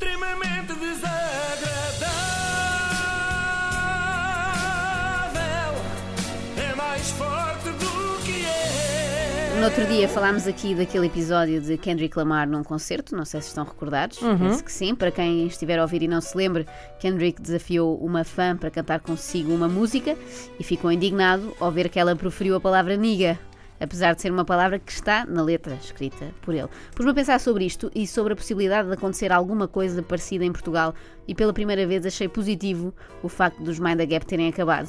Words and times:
extremamente 0.00 0.72
desagradável. 0.72 1.10
É 6.56 6.74
mais 6.74 7.10
forte 7.10 7.68
do 7.68 8.24
que 8.24 8.46
é. 8.46 9.58
No 9.58 9.66
outro 9.66 9.84
dia 9.84 10.08
falámos 10.08 10.46
aqui 10.46 10.74
daquele 10.74 11.06
episódio 11.06 11.60
de 11.60 11.76
Kendrick 11.76 12.16
Lamar 12.16 12.48
num 12.48 12.64
concerto, 12.64 13.14
não 13.14 13.26
sei 13.26 13.42
se 13.42 13.48
estão 13.48 13.62
recordados, 13.64 14.18
penso 14.38 14.64
que 14.64 14.72
sim. 14.72 14.94
Para 14.94 15.10
quem 15.10 15.46
estiver 15.46 15.78
a 15.78 15.82
ouvir 15.82 16.02
e 16.02 16.08
não 16.08 16.22
se 16.22 16.34
lembre, 16.34 16.66
Kendrick 16.98 17.42
desafiou 17.42 17.98
uma 17.98 18.24
fã 18.24 18.56
para 18.56 18.70
cantar 18.70 19.00
consigo 19.00 19.52
uma 19.52 19.68
música 19.68 20.16
e 20.58 20.64
ficou 20.64 20.90
indignado 20.90 21.54
ao 21.60 21.70
ver 21.70 21.90
que 21.90 22.00
ela 22.00 22.16
proferiu 22.16 22.56
a 22.56 22.60
palavra 22.60 22.96
niga. 22.96 23.38
Apesar 23.80 24.14
de 24.14 24.20
ser 24.20 24.30
uma 24.30 24.44
palavra 24.44 24.78
que 24.78 24.92
está 24.92 25.24
na 25.24 25.42
letra 25.42 25.74
escrita 25.74 26.32
por 26.42 26.54
ele. 26.54 26.68
Pus-me 26.94 27.12
a 27.12 27.14
pensar 27.14 27.40
sobre 27.40 27.64
isto 27.64 27.90
e 27.94 28.06
sobre 28.06 28.34
a 28.34 28.36
possibilidade 28.36 28.88
de 28.88 28.94
acontecer 28.94 29.32
alguma 29.32 29.66
coisa 29.66 30.02
parecida 30.02 30.44
em 30.44 30.52
Portugal, 30.52 30.94
e 31.26 31.34
pela 31.34 31.52
primeira 31.52 31.86
vez 31.86 32.04
achei 32.04 32.28
positivo 32.28 32.94
o 33.22 33.28
facto 33.28 33.62
dos 33.62 33.78
Mind 33.78 33.96
the 33.96 34.06
Gap 34.06 34.26
terem 34.26 34.48
acabado. 34.48 34.88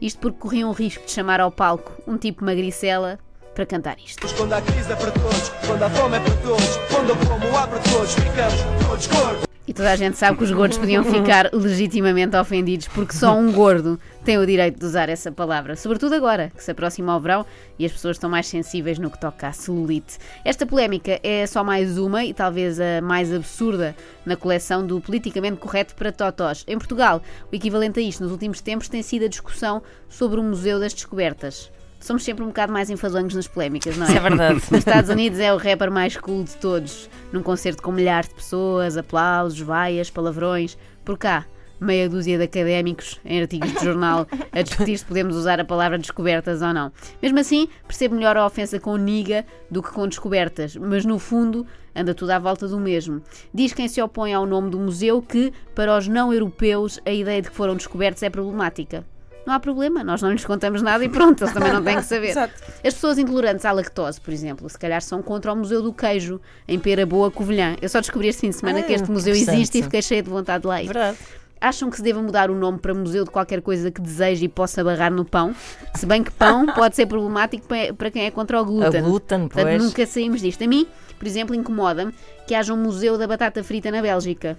Isto 0.00 0.20
porque 0.20 0.38
corriam 0.38 0.70
o 0.70 0.72
risco 0.72 1.04
de 1.04 1.10
chamar 1.10 1.40
ao 1.40 1.50
palco 1.50 2.02
um 2.06 2.16
tipo 2.16 2.44
magricela 2.44 3.18
para 3.54 3.66
cantar 3.66 3.98
isto. 3.98 4.26
Quando 4.36 4.52
há 4.52 4.62
crise 4.62 4.90
é 4.90 4.96
para 4.96 5.10
todos, 5.10 5.48
quando 5.66 5.82
há 5.82 5.90
fome 5.90 6.16
é 6.16 6.20
para 6.20 6.36
todos, 6.36 6.76
quando 6.90 7.12
a 7.12 7.16
fome 7.16 7.46
há 7.56 7.66
para 7.66 7.78
todos, 7.80 8.14
ficamos 8.14 8.86
todos 8.86 9.06
gordos. 9.08 9.49
E 9.68 9.74
toda 9.74 9.92
a 9.92 9.96
gente 9.96 10.16
sabe 10.16 10.38
que 10.38 10.44
os 10.44 10.50
gordos 10.50 10.78
podiam 10.78 11.04
ficar 11.04 11.50
legitimamente 11.54 12.34
ofendidos 12.36 12.88
porque 12.88 13.14
só 13.14 13.36
um 13.36 13.52
gordo 13.52 14.00
tem 14.24 14.36
o 14.38 14.44
direito 14.44 14.78
de 14.78 14.84
usar 14.84 15.08
essa 15.08 15.30
palavra, 15.30 15.76
sobretudo 15.76 16.14
agora 16.14 16.50
que 16.54 16.64
se 16.64 16.70
aproxima 16.70 17.12
ao 17.12 17.20
verão 17.20 17.46
e 17.78 17.86
as 17.86 17.92
pessoas 17.92 18.16
estão 18.16 18.28
mais 18.28 18.46
sensíveis 18.46 18.98
no 18.98 19.10
que 19.10 19.20
toca 19.20 19.46
à 19.46 19.52
celulite. 19.52 20.18
Esta 20.44 20.66
polémica 20.66 21.20
é 21.22 21.46
só 21.46 21.62
mais 21.62 21.98
uma 21.98 22.24
e 22.24 22.34
talvez 22.34 22.80
a 22.80 23.00
mais 23.02 23.32
absurda 23.32 23.94
na 24.24 24.36
coleção 24.36 24.86
do 24.86 25.00
politicamente 25.00 25.58
correto 25.58 25.94
para 25.94 26.10
totós. 26.10 26.64
Em 26.66 26.76
Portugal, 26.76 27.22
o 27.52 27.54
equivalente 27.54 28.00
a 28.00 28.02
isto 28.02 28.22
nos 28.22 28.32
últimos 28.32 28.60
tempos 28.60 28.88
tem 28.88 29.02
sido 29.02 29.26
a 29.26 29.28
discussão 29.28 29.82
sobre 30.08 30.40
o 30.40 30.42
Museu 30.42 30.80
das 30.80 30.92
Descobertas. 30.92 31.70
Somos 32.00 32.24
sempre 32.24 32.42
um 32.42 32.48
bocado 32.48 32.72
mais 32.72 32.88
enfadonhos 32.88 33.34
nas 33.34 33.46
polémicas, 33.46 33.96
não 33.96 34.06
é? 34.06 34.08
Isso 34.08 34.18
é 34.18 34.20
verdade. 34.20 34.54
Nos 34.70 34.78
Estados 34.78 35.10
Unidos 35.10 35.38
é 35.38 35.52
o 35.52 35.58
rapper 35.58 35.90
mais 35.90 36.16
cool 36.16 36.42
de 36.44 36.56
todos, 36.56 37.10
num 37.30 37.42
concerto 37.42 37.82
com 37.82 37.92
milhares 37.92 38.28
de 38.28 38.34
pessoas, 38.34 38.96
aplausos, 38.96 39.60
vaias, 39.60 40.10
palavrões. 40.10 40.78
Por 41.04 41.18
cá, 41.18 41.44
meia 41.80 42.08
dúzia 42.08 42.36
de 42.36 42.44
académicos 42.44 43.20
em 43.24 43.40
artigos 43.40 43.72
de 43.72 43.84
jornal 43.84 44.26
a 44.52 44.62
discutir 44.62 44.98
se 44.98 45.04
podemos 45.04 45.34
usar 45.34 45.58
a 45.58 45.64
palavra 45.64 45.98
descobertas 45.98 46.62
ou 46.62 46.72
não. 46.72 46.92
Mesmo 47.22 47.38
assim, 47.38 47.68
percebo 47.86 48.14
melhor 48.14 48.36
a 48.36 48.46
ofensa 48.46 48.78
com 48.78 48.96
niga 48.96 49.44
do 49.70 49.82
que 49.82 49.90
com 49.90 50.06
descobertas, 50.06 50.76
mas 50.76 51.04
no 51.04 51.18
fundo 51.18 51.66
anda 51.94 52.14
tudo 52.14 52.30
à 52.30 52.38
volta 52.38 52.68
do 52.68 52.78
mesmo. 52.78 53.22
Diz 53.52 53.72
quem 53.72 53.88
se 53.88 54.00
opõe 54.00 54.32
ao 54.34 54.46
nome 54.46 54.70
do 54.70 54.78
museu 54.78 55.20
que, 55.22 55.52
para 55.74 55.96
os 55.96 56.06
não 56.06 56.32
europeus, 56.32 57.00
a 57.04 57.10
ideia 57.10 57.42
de 57.42 57.50
que 57.50 57.56
foram 57.56 57.76
descobertos 57.76 58.22
é 58.22 58.30
problemática. 58.30 59.04
Não 59.46 59.54
há 59.54 59.60
problema, 59.60 60.04
nós 60.04 60.20
não 60.22 60.30
lhes 60.30 60.44
contamos 60.44 60.82
nada 60.82 61.04
e 61.04 61.08
pronto, 61.08 61.42
eles 61.42 61.52
também 61.54 61.72
não 61.72 61.82
têm 61.82 61.96
que 61.96 62.02
saber. 62.06 62.28
Exato. 62.28 62.54
As 62.84 62.94
pessoas 62.94 63.18
intolerantes 63.18 63.64
à 63.64 63.72
lactose, 63.72 64.20
por 64.20 64.32
exemplo, 64.32 64.68
se 64.68 64.78
calhar 64.78 65.00
são 65.02 65.22
contra 65.22 65.52
o 65.52 65.56
Museu 65.56 65.82
do 65.82 65.92
Queijo, 65.92 66.40
em 66.68 66.78
Pera 66.78 67.04
Boa, 67.06 67.30
Covilhã. 67.30 67.74
Eu 67.80 67.88
só 67.88 68.00
descobri 68.00 68.28
este 68.28 68.40
fim 68.42 68.50
de 68.50 68.56
semana 68.56 68.80
Ah, 68.80 68.82
que 68.82 68.92
este 68.92 69.10
museu 69.10 69.34
existe 69.34 69.78
e 69.78 69.82
fiquei 69.82 70.02
cheia 70.02 70.22
de 70.22 70.28
vontade 70.30 70.62
de 70.62 70.68
lá 70.68 70.82
ir. 70.82 70.86
Verdade. 70.86 71.16
Acham 71.62 71.90
que 71.90 71.96
se 71.96 72.02
deva 72.02 72.22
mudar 72.22 72.50
o 72.50 72.54
nome 72.54 72.78
para 72.78 72.94
Museu 72.94 73.22
de 73.24 73.30
qualquer 73.30 73.60
coisa 73.60 73.90
que 73.90 74.00
deseje 74.00 74.46
e 74.46 74.48
possa 74.48 74.82
barrar 74.82 75.10
no 75.12 75.26
pão? 75.26 75.54
Se 75.94 76.06
bem 76.06 76.22
que 76.24 76.30
pão 76.30 76.64
pode 76.72 76.96
ser 76.96 77.04
problemático 77.06 77.66
pa- 77.66 77.92
para 77.96 78.10
quem 78.10 78.24
é 78.24 78.30
contra 78.30 78.60
o 78.60 78.64
glúten. 78.64 79.00
A 79.00 79.02
glúten, 79.02 79.40
Portanto, 79.48 79.64
pois. 79.66 79.82
nunca 79.82 80.06
saímos 80.06 80.40
disto. 80.40 80.64
A 80.64 80.66
mim, 80.66 80.86
por 81.18 81.26
exemplo, 81.28 81.54
incomoda-me 81.54 82.14
que 82.46 82.54
haja 82.54 82.72
um 82.72 82.78
museu 82.78 83.18
da 83.18 83.26
batata 83.26 83.62
frita 83.62 83.90
na 83.90 84.00
Bélgica. 84.00 84.56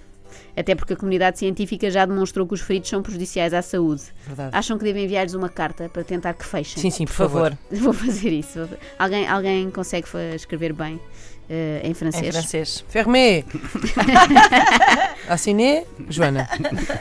Até 0.55 0.75
porque 0.75 0.93
a 0.93 0.95
comunidade 0.95 1.39
científica 1.39 1.89
já 1.89 2.05
demonstrou 2.05 2.47
que 2.47 2.53
os 2.53 2.61
fritos 2.61 2.89
são 2.89 3.01
prejudiciais 3.01 3.53
à 3.53 3.61
saúde. 3.61 4.03
Verdade. 4.27 4.49
Acham 4.55 4.77
que 4.77 4.83
devem 4.83 5.05
enviar-lhes 5.05 5.33
uma 5.33 5.49
carta 5.49 5.89
para 5.89 6.03
tentar 6.03 6.33
que 6.33 6.45
fechem? 6.45 6.81
Sim, 6.81 6.89
sim, 6.89 7.05
por 7.05 7.13
favor. 7.13 7.57
Vou 7.71 7.93
fazer 7.93 8.29
isso. 8.31 8.67
Alguém, 8.99 9.27
alguém 9.27 9.69
consegue 9.71 10.07
escrever 10.35 10.73
bem 10.73 10.99
eh, 11.49 11.81
em 11.83 11.91
Em 11.91 11.93
francês? 11.93 12.35
francês. 12.35 12.85
Fermé. 12.87 13.43
Assiné, 15.27 15.85
Joana. 16.09 16.47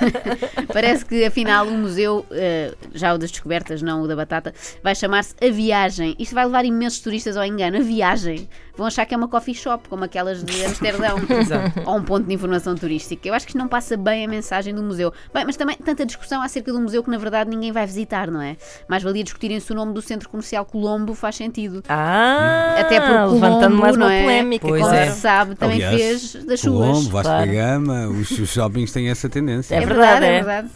Parece 0.72 1.05
que 1.05 1.25
afinal 1.25 1.66
o 1.66 1.72
museu, 1.72 2.25
eh, 2.31 2.75
já 2.94 3.12
o 3.15 3.19
das 3.19 3.31
descobertas, 3.31 3.82
não 3.82 4.03
o 4.03 4.09
da 4.09 4.15
batata, 4.16 4.55
vai 4.82 4.94
chamar-se 4.94 5.34
A 5.43 5.50
Viagem. 5.50 6.15
Isto 6.19 6.34
vai 6.34 6.44
levar 6.44 6.65
imensos 6.65 7.00
turistas 7.00 7.37
ao 7.37 7.44
engano. 7.44 7.78
A 7.78 7.81
Viagem. 7.81 8.49
Vão 8.81 8.87
achar 8.87 9.05
que 9.05 9.13
é 9.13 9.17
uma 9.17 9.29
coffee 9.29 9.55
shop, 9.55 9.91
como 9.91 10.05
aquelas 10.05 10.43
de 10.43 10.65
Amsterdão. 10.65 11.17
Ou 11.85 11.99
um 11.99 12.03
ponto 12.03 12.27
de 12.27 12.33
informação 12.33 12.75
turística. 12.75 13.29
Eu 13.29 13.35
acho 13.35 13.45
que 13.45 13.51
isto 13.51 13.59
não 13.59 13.69
passa 13.69 13.95
bem 13.95 14.25
a 14.25 14.29
mensagem 14.29 14.75
do 14.75 14.83
museu. 14.83 15.13
Bem, 15.35 15.45
mas 15.45 15.55
também 15.55 15.77
tanta 15.77 16.07
discussão 16.07 16.41
acerca 16.41 16.73
do 16.73 16.81
museu 16.81 17.05
que 17.05 17.11
na 17.11 17.19
verdade 17.19 17.51
ninguém 17.51 17.73
vai 17.73 17.85
visitar, 17.85 18.31
não 18.31 18.41
é? 18.41 18.57
Mais 18.89 19.03
valia 19.03 19.23
discutirem 19.23 19.61
se 19.61 19.71
o 19.71 19.75
nome 19.75 19.93
do 19.93 20.01
centro 20.01 20.31
comercial 20.31 20.65
Colombo 20.65 21.15
faz 21.15 21.37
sentido. 21.37 21.83
Ah, 21.89 22.77
Até 22.79 22.99
porque 23.01 23.13
levantando 23.35 23.61
Colombo, 23.61 23.83
mais 23.83 23.97
uma 23.97 24.07
não 24.07 24.11
é? 24.11 24.23
polémica. 24.23 24.67
Pois 24.67 24.83
Como 24.83 24.95
é. 24.95 25.11
se 25.11 25.21
sabe, 25.21 25.55
também 25.57 25.85
Aliás, 25.85 26.33
fez 26.33 26.45
das 26.47 26.61
suas. 26.61 26.75
Colombo, 26.75 27.11
Vasco 27.11 27.29
claro. 27.31 27.47
da 27.47 27.53
Gama, 27.53 28.09
os, 28.09 28.31
os 28.31 28.49
shoppings 28.49 28.93
têm 28.93 29.11
essa 29.11 29.29
tendência. 29.29 29.75
É 29.75 29.83
É 29.83 29.87
verdade, 29.87 30.25
é 30.25 30.29
é. 30.29 30.33
verdade. 30.37 30.69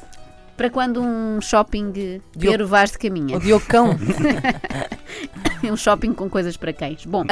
Para 0.56 0.70
quando 0.70 1.00
um 1.02 1.40
shopping 1.40 1.90
Diogo- 1.90 2.22
ter 2.38 2.62
o 2.62 2.66
Vaz 2.68 2.92
de 2.92 2.98
caminha. 2.98 3.36
O 3.38 3.40
Diocão. 3.40 3.96
um 5.72 5.76
shopping 5.76 6.12
com 6.12 6.28
coisas 6.28 6.56
para 6.56 6.72
cães. 6.72 7.04
Bom, 7.04 7.24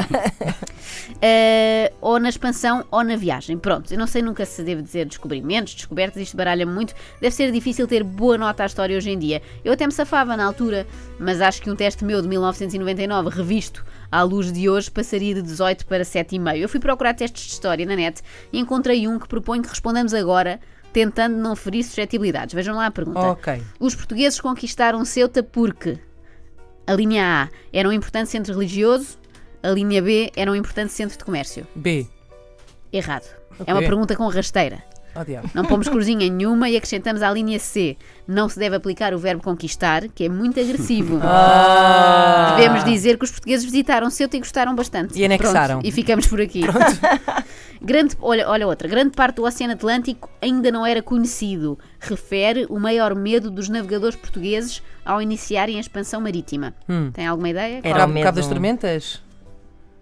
eh, 1.21 1.91
ou 2.01 2.19
na 2.19 2.29
expansão 2.29 2.85
ou 2.91 3.03
na 3.03 3.15
viagem. 3.15 3.57
Pronto, 3.57 3.93
eu 3.93 3.97
não 3.97 4.07
sei 4.07 4.21
nunca 4.21 4.45
se 4.45 4.63
deve 4.63 4.81
dizer 4.81 5.05
descobrimentos, 5.05 5.75
descobertas, 5.75 6.21
isto 6.21 6.37
baralha 6.37 6.65
muito. 6.65 6.93
Deve 7.19 7.35
ser 7.35 7.51
difícil 7.51 7.87
ter 7.87 8.03
boa 8.03 8.37
nota 8.37 8.63
à 8.63 8.65
história 8.65 8.97
hoje 8.97 9.09
em 9.09 9.17
dia. 9.17 9.41
Eu 9.63 9.73
até 9.73 9.85
me 9.85 9.93
safava 9.93 10.35
na 10.37 10.45
altura, 10.45 10.87
mas 11.19 11.41
acho 11.41 11.61
que 11.61 11.69
um 11.69 11.75
teste 11.75 12.03
meu 12.03 12.21
de 12.21 12.27
1999, 12.27 13.29
revisto 13.29 13.85
à 14.11 14.21
luz 14.21 14.51
de 14.51 14.69
hoje, 14.69 14.91
passaria 14.91 15.33
de 15.33 15.41
18 15.41 15.85
para 15.85 16.03
7,5. 16.03 16.57
Eu 16.57 16.69
fui 16.69 16.79
procurar 16.79 17.13
testes 17.13 17.45
de 17.45 17.51
história 17.51 17.85
na 17.85 17.95
net 17.95 18.21
e 18.51 18.59
encontrei 18.59 19.07
um 19.07 19.17
que 19.17 19.27
propõe 19.27 19.61
que 19.61 19.69
respondamos 19.69 20.13
agora. 20.13 20.59
Tentando 20.91 21.35
não 21.35 21.55
ferir 21.55 21.83
suscetibilidades. 21.83 22.53
Vejam 22.53 22.75
lá 22.75 22.85
a 22.85 22.91
pergunta. 22.91 23.19
Os 23.79 23.95
portugueses 23.95 24.39
conquistaram 24.39 25.03
Ceuta 25.03 25.41
porque 25.41 25.97
a 26.85 26.93
linha 26.93 27.43
A 27.43 27.49
era 27.71 27.87
um 27.87 27.91
importante 27.91 28.29
centro 28.29 28.53
religioso, 28.53 29.17
a 29.61 29.69
linha 29.69 30.01
B 30.01 30.31
era 30.35 30.51
um 30.51 30.55
importante 30.55 30.91
centro 30.91 31.17
de 31.17 31.23
comércio. 31.23 31.65
B. 31.75 32.07
Errado. 32.91 33.25
É 33.65 33.73
uma 33.73 33.81
pergunta 33.81 34.15
com 34.15 34.27
rasteira. 34.27 34.83
Oh. 35.15 35.47
Não 35.53 35.63
pomos 35.65 35.87
cruzinha 35.87 36.27
nenhuma 36.29 36.69
e 36.69 36.75
acrescentamos 36.75 37.21
à 37.21 37.31
linha 37.31 37.59
C. 37.59 37.95
Não 38.27 38.49
se 38.49 38.57
deve 38.57 38.75
aplicar 38.75 39.13
o 39.13 39.17
verbo 39.19 39.43
conquistar, 39.43 40.07
que 40.07 40.23
é 40.25 40.29
muito 40.29 40.59
agressivo. 40.59 41.19
Ah. 41.23 42.55
Devemos 42.57 42.83
dizer 42.83 43.17
que 43.17 43.23
os 43.25 43.31
portugueses 43.31 43.63
visitaram 43.65 44.09
Ceuta 44.09 44.35
e 44.37 44.39
gostaram 44.39 44.75
bastante. 44.75 45.19
E 45.19 45.23
anexaram. 45.25 45.75
Pronto, 45.75 45.87
e 45.87 45.91
ficamos 45.91 46.27
por 46.27 46.39
aqui. 46.41 46.61
Grande, 47.81 48.15
olha, 48.21 48.47
olha 48.49 48.65
outra. 48.67 48.87
Grande 48.87 49.11
parte 49.11 49.35
do 49.37 49.43
Oceano 49.43 49.73
Atlântico 49.73 50.29
ainda 50.41 50.71
não 50.71 50.85
era 50.85 51.01
conhecido. 51.01 51.77
Refere 51.99 52.65
o 52.69 52.79
maior 52.79 53.13
medo 53.13 53.51
dos 53.51 53.67
navegadores 53.69 54.15
portugueses 54.15 54.81
ao 55.05 55.21
iniciarem 55.21 55.77
a 55.77 55.79
expansão 55.81 56.21
marítima. 56.21 56.73
Hum. 56.87 57.11
Tem 57.11 57.27
alguma 57.27 57.49
ideia? 57.49 57.81
Qual- 57.81 57.89
Era 57.93 57.97
o 57.97 58.01
Cabo 58.01 58.13
medo- 58.13 58.31
das 58.35 58.47
Tormentas? 58.47 59.21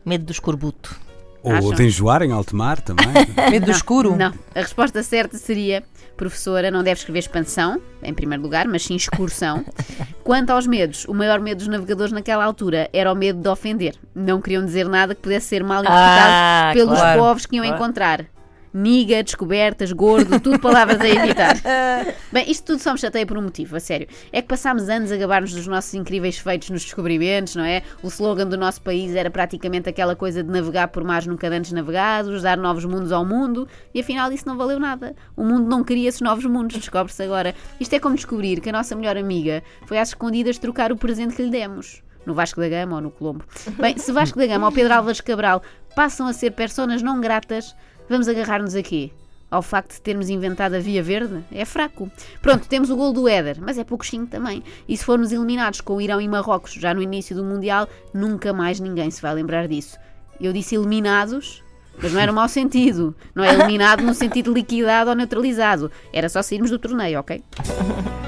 Medo 0.05 0.25
do 0.25 0.31
escorbuto. 0.31 0.95
Ou 1.44 1.53
Acham? 1.53 1.72
de 1.74 1.84
enjoar 1.85 2.22
em 2.22 2.31
alto 2.31 2.56
mar 2.56 2.79
também. 2.81 3.07
Medo 3.50 3.66
do 3.66 3.72
escuro? 3.72 4.16
Não. 4.16 4.34
A 4.53 4.59
resposta 4.59 5.02
certa 5.02 5.38
seria: 5.38 5.84
professora, 6.16 6.69
não 6.69 6.84
deve 6.84 7.00
escrever 7.00 7.19
expansão, 7.19 7.81
em 8.03 8.13
primeiro 8.13 8.44
lugar, 8.44 8.68
mas 8.68 8.84
sim 8.84 8.96
excursão. 8.96 9.66
Quanto 10.24 10.52
aos 10.52 10.68
medos, 10.68 11.06
o 11.06 11.13
maior 11.13 11.40
medo 11.40 11.57
dos 11.59 11.68
navegadores 11.68 12.12
naquela 12.13 12.46
altura 12.46 12.90
era 12.94 13.12
o 13.12 13.16
medo 13.16 13.41
de 13.41 13.50
ofender. 13.50 13.96
Não 14.13 14.40
queriam 14.40 14.63
dizer 14.63 14.88
nada 14.88 15.16
que 15.16 15.22
pudesse 15.22 15.47
ser 15.47 15.63
mal 15.63 15.81
interpretado 15.81 16.31
Ah, 16.31 16.72
pelos 16.74 17.00
claro, 17.00 17.19
povos 17.19 17.46
que 17.46 17.56
iam 17.56 17.66
claro. 17.66 17.75
encontrar. 17.84 18.25
Niga, 18.74 19.22
descobertas, 19.22 19.91
gordo, 19.91 20.40
tudo 20.40 20.58
palavras 20.58 21.02
a 21.02 21.09
evitar. 21.09 21.58
Bem, 22.32 22.50
isto 22.50 22.68
tudo 22.68 22.79
só 22.79 22.94
me 22.94 23.00
chateia 23.00 23.26
por 23.26 23.38
um 23.38 23.41
motivo, 23.41 23.76
a 23.76 23.79
sério. 23.82 24.08
É 24.32 24.41
que 24.41 24.47
passámos 24.47 24.88
anos 24.88 25.12
a 25.12 25.18
gabar-nos 25.18 25.53
dos 25.53 25.68
nossos 25.68 25.94
incríveis 25.94 26.38
feitos 26.38 26.70
nos 26.70 26.84
descobrimentos, 26.84 27.56
não 27.56 27.66
é? 27.66 27.84
O 28.02 28.08
slogan 28.08 28.47
do 28.47 28.58
nosso 28.58 28.82
país 28.82 29.14
era 29.14 29.29
praticamente 29.29 29.90
aquela 29.90 30.16
coisa 30.16 30.41
de 30.41 30.50
navegar 30.50 30.88
por 30.88 31.03
mares 31.03 31.28
nunca 31.28 31.50
antes 31.50 31.73
navegados, 31.73 32.44
dar 32.44 32.58
novos 32.58 32.85
mundos 32.85 33.12
ao 33.12 33.26
mundo, 33.26 33.68
e 33.94 34.00
afinal 34.00 34.32
isso 34.32 34.47
não 34.47 34.58
valeu 34.58 34.79
nada. 34.79 35.16
O 35.35 35.44
mundo 35.44 35.67
não 35.67 35.84
queria 35.84 36.08
esses 36.08 36.22
novos 36.22 36.46
mundos, 36.46 36.78
descobre-se 36.78 37.22
agora. 37.24 37.53
Isto 37.78 37.96
é 37.96 38.00
como 38.00 38.16
descobrir 38.16 38.62
que 38.62 38.70
a 38.70 38.74
nossa 38.74 38.96
melhor 38.96 39.17
amiga 39.17 39.62
foi 39.85 39.97
às 39.97 40.09
escondidas 40.09 40.58
trocar 40.58 40.94
o 40.94 40.96
presente 40.96 41.35
que 41.35 41.44
lhe 41.44 41.52
demos. 41.52 42.02
No 42.26 42.34
Vasco 42.34 42.62
da 42.62 42.70
Gama 42.70 42.96
ou 42.96 43.02
no 43.02 43.12
Colombo. 43.12 43.44
Bem, 43.79 43.97
se 43.97 44.12
Vasco 44.12 44.38
da 44.38 44.46
Gama 44.46 44.67
ou 44.67 44.72
Pedro 44.72 44.94
Álvares 44.94 45.20
Cabral 45.20 45.64
passam 45.96 46.28
a 46.28 46.34
ser 46.34 46.52
personas 46.52 47.02
não 47.02 47.20
gratas, 47.20 47.76
vamos 48.11 48.28
agarrar-nos 48.28 48.75
aqui. 48.75 49.11
Ao 49.49 49.61
facto 49.61 49.96
de 49.96 50.02
termos 50.02 50.29
inventado 50.29 50.75
a 50.75 50.79
Via 50.79 51.02
Verde? 51.02 51.43
É 51.52 51.66
fraco. 51.66 52.09
Pronto, 52.41 52.67
temos 52.67 52.90
o 52.90 52.96
gol 52.96 53.11
do 53.11 53.28
Éder, 53.28 53.58
mas 53.59 53.78
é 53.78 53.84
pouquinho 53.84 54.25
também. 54.25 54.63
E 54.87 54.96
se 54.96 55.03
formos 55.03 55.31
eliminados 55.31 55.81
com 55.81 55.96
o 55.96 56.02
Irão 56.02 56.22
e 56.22 56.28
Marrocos 56.28 56.73
já 56.73 56.93
no 56.93 57.02
início 57.02 57.35
do 57.35 57.43
Mundial, 57.43 57.87
nunca 58.13 58.53
mais 58.53 58.79
ninguém 58.79 59.09
se 59.11 59.22
vai 59.22 59.34
lembrar 59.34 59.67
disso. 59.67 59.97
Eu 60.40 60.53
disse 60.53 60.75
eliminados 60.75 61.63
Mas 62.02 62.13
não 62.13 62.19
era 62.22 62.31
um 62.31 62.35
mau 62.35 62.47
sentido. 62.47 63.16
Não 63.35 63.43
é 63.43 63.53
eliminado 63.53 64.03
no 64.03 64.14
sentido 64.14 64.53
liquidado 64.53 65.09
ou 65.09 65.16
neutralizado. 65.16 65.91
Era 66.14 66.29
só 66.29 66.41
sairmos 66.41 66.72
do 66.72 66.79
torneio, 66.79 67.19
ok? 67.19 67.43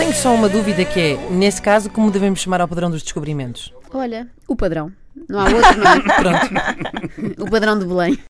Tenho 0.00 0.14
só 0.14 0.34
uma 0.34 0.48
dúvida 0.48 0.82
que 0.82 0.98
é, 0.98 1.30
nesse 1.30 1.60
caso, 1.60 1.90
como 1.90 2.10
devemos 2.10 2.40
chamar 2.40 2.62
ao 2.62 2.66
padrão 2.66 2.90
dos 2.90 3.02
descobrimentos? 3.02 3.70
Olha, 3.92 4.26
o 4.48 4.56
padrão. 4.56 4.90
Não 5.28 5.38
há 5.38 5.44
outro, 5.44 5.76
não 5.76 5.90
é? 5.92 6.00
Pronto. 6.16 7.42
O 7.42 7.50
padrão 7.50 7.78
de 7.78 7.84
Belém. 7.84 8.18